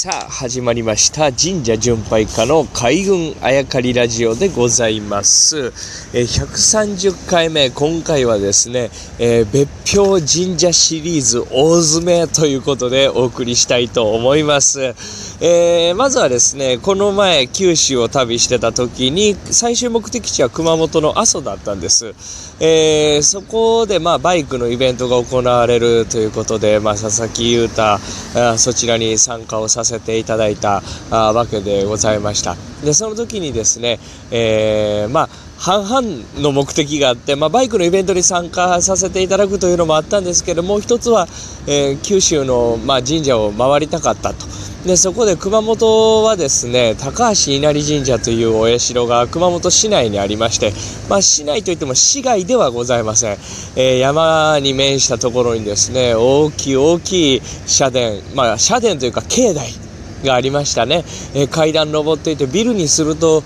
[0.00, 1.32] さあ始まりました。
[1.32, 5.72] 神社巡拝家の海軍あやかりラジオでございます。
[6.14, 7.68] え130回目。
[7.70, 22.06] 今回はですね、えー、別表神社シリーズ大詰めということでお送りしたいと思います、えー、まずはですねこの前九州を旅してた時に最終目的地は熊本の阿蘇だったんです、
[22.60, 27.98] えー、そこでまあバイクのイベントが行われるということで、まあ、佐々木裕太
[28.58, 32.56] そちらに参加をさせていただいたわけでございました。
[32.84, 33.98] で、その時にですね、
[34.30, 41.26] えー、まあ、半々の目的があって、まあ、バイクのイベントに参加させていただくというのもあったんですけどもう一つは、
[41.66, 44.46] えー、九州の、まあ、神社を回りたかったと。
[44.86, 50.72] でそこで熊本はですね高橋稲荷神社というお社が熊本市内にありまして、
[51.10, 53.32] まあ、市内といっても市街ではございません、
[53.76, 59.87] えー、山に面したところにですね大きい大きい社殿、まあ、社殿というか境内
[60.24, 63.42] がありましたね、えー、階段登っていてビルにすると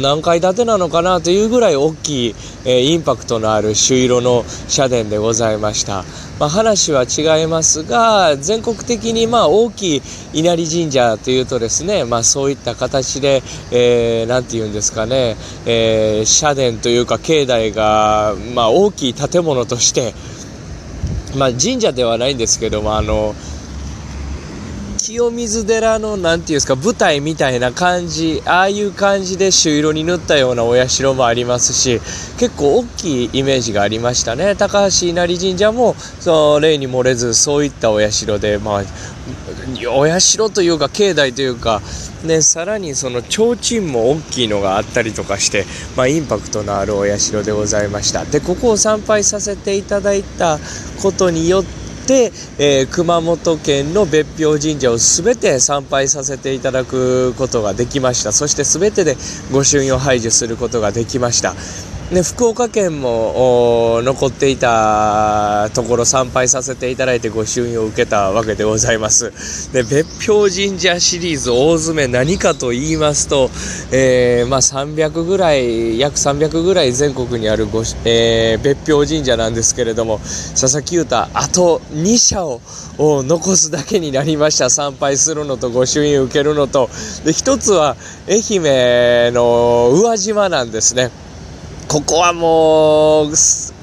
[0.00, 6.04] 何階建てなのかなというぐらい大きい、えー、インパクトのある朱色の社殿でございました、
[6.38, 20.14] まあ、話は違いますが全国的にまあ大きい稲荷神社というとですね、まあ、そういった形で何、えー、て言うんですかね、えー、社殿というか境内が、まあ、大きい建物として
[21.36, 23.34] まあ、神社ではないんですけどもあの
[25.06, 32.00] 清水寺の何て言うんですか舞台みたいな感じああいう感じで朱色に塗ったようなお社もありますし
[32.40, 34.56] 結構大きいイメージがありましたね。
[34.56, 38.82] 高橋稲荷神社もその例に漏れずそういったお社でまあ
[39.88, 41.80] お社というか境内というか
[42.24, 45.64] ね、さらにその提灯も大きいのがあったりとかして、
[45.96, 48.24] まあ、インパクトのあるお社でございました。
[48.24, 50.58] でここを参拝させていただいた
[51.00, 58.32] ことによって、えー、熊本県の別表神社を全て参拝させていただくことができました。
[58.32, 59.16] そして全てで
[59.52, 61.54] 御朱印を排除することができました。
[62.12, 69.72] ね、福岡県も残っていたところ参拝させていただいてご朱印を受けたわけでございます。
[69.72, 73.50] で別表神社シリーズ大詰め何かと言いますと、
[73.90, 82.60] えー、まあ、300ぐらい約300ぐらい全国にあるご、えー、別表神社なんですけれども佐々木裕太あと2社を
[82.98, 86.86] 残すだけになりました参拝するのと御朱印を受けるのと
[87.24, 87.96] で1つは
[88.28, 91.25] 愛媛の宇和島なんですね。
[91.88, 93.36] ここはもう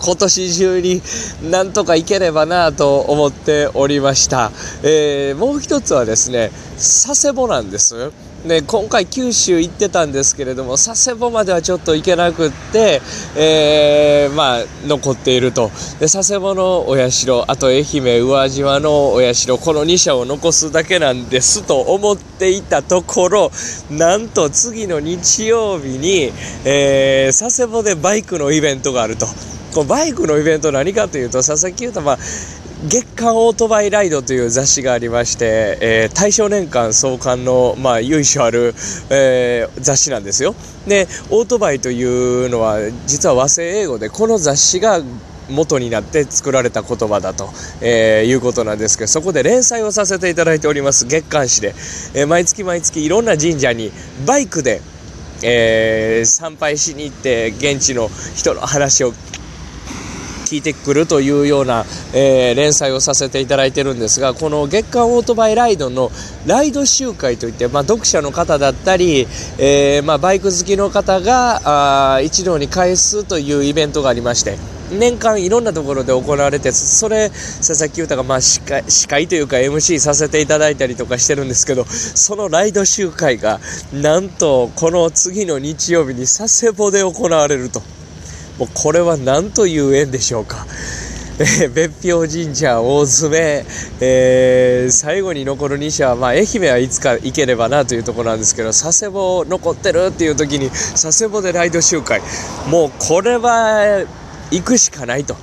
[0.00, 1.02] 今年中に
[1.50, 4.50] なんとかいければなと思っておりました、
[4.82, 8.12] えー、もう一つはですね佐世保なんです。
[8.44, 13.00] ね、今回九州行ってたんですけれども佐世保まではちょっと行けなくって、
[13.36, 15.72] えー、まあ残っていると。
[15.98, 23.50] で佐世保のお社あと愛媛宇和島のお社この2社を残すだけなんですと思っていたところ
[23.90, 26.32] なんと次の日曜日に、
[26.64, 29.26] えー、佐世保でバイクのイベントがあると。
[29.72, 32.18] このバイクのイベント何かというと佐々木優太、まあ
[32.86, 38.72] 月刊オートバイライドという雑誌がありまして、えー、大正年間創刊の、まあ、由緒ある、
[39.10, 40.54] えー、雑誌なんですよ。
[40.86, 45.00] で、オートバイというのは実は和製英語で、この雑誌が
[45.50, 51.74] 元になって作られた言葉だと、えー、いうことなんですけど、そこで連載をさせていただいております月刊誌で、
[52.14, 53.90] え、毎月毎月いろんな神社に
[54.24, 54.80] バイクで、
[55.42, 59.12] え、参拝しに行って現地の人の話を
[60.48, 66.10] 聞いてくるというような、えー、連載をさせていただいてるんですがこの月刊オートバイライドの
[66.46, 69.26] ライド集会といって、まあ、読者の方だったり、
[69.58, 74.56] えー、まあ、バイク好きの方があ一堂に会すというイベントがありまして
[74.90, 83.60] 年間いろんなところで行われてそれ佐々木裕太がまあ司会司会というか MC させていただいたりとかしてるんですけどそのライド集会が
[83.92, 87.82] なんとこの次の日曜日に佐世保で行われると。
[88.58, 90.66] もうこれは何という縁でしょうか。
[91.40, 93.64] えー、別表神社大詰め、
[94.00, 102.20] えー、最後に残る2社は、まあ、愛媛はいつか行ければなというところなんですけど佐世保残ってるっていう時に佐世保でライド集会
[102.68, 104.04] もうこれは
[104.50, 105.36] 行くしかないと。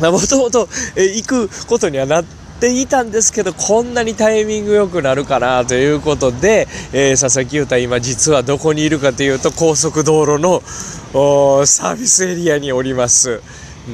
[0.00, 10.60] もともと行くことにはなってていたんですけどこんなにタイミングよくなるかなということで、えー、佐々木優太今実はどこにいるかというと高速道路の
[11.66, 13.42] サービスエリアにおります。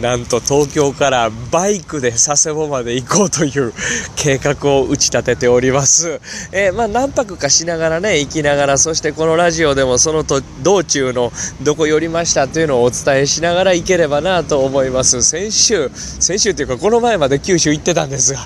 [0.01, 3.73] なんと東京からバイクで佐世保まで行こうという
[4.17, 6.21] 計画を打ち立てております。
[6.53, 11.33] えー、まあ何泊かしながらね、行きながら、そしてこのラジオでもそのと道中の
[11.63, 15.23] どこ寄りましたというのをお伝えしながら行ければなと思います。
[15.23, 18.41] 先週、先週というかこの前まで九州行ってたんですが、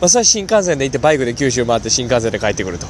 [0.00, 2.86] まあ、それは新幹線で行ってバイクで九州回って新幹線で帰ってくると。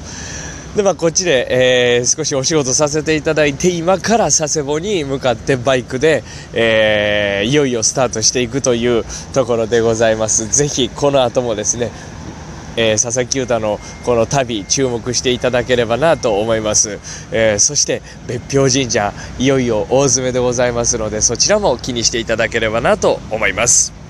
[0.77, 9.03] でまあ、こっちで、えー、少しお仕事させていただいて今から佐世保に向かってバイクで、えー、いよいよスタートしていくという
[9.33, 10.47] ところでございます。
[10.47, 11.91] ぜひこの後もですね
[12.79, 16.99] えー、佐々木優太のこの旅注目していただければなと思います、
[17.33, 24.06] えー、そして別表神社いよいよ大詰めでございますのでそちらも気にしていただければなと思います。